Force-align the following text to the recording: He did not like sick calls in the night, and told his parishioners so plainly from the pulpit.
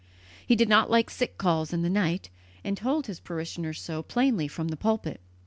He 0.47 0.55
did 0.55 0.67
not 0.67 0.89
like 0.89 1.11
sick 1.11 1.37
calls 1.37 1.71
in 1.71 1.83
the 1.83 1.87
night, 1.91 2.31
and 2.63 2.75
told 2.75 3.05
his 3.05 3.19
parishioners 3.19 3.79
so 3.79 4.01
plainly 4.01 4.47
from 4.47 4.69
the 4.69 4.75
pulpit. 4.75 5.21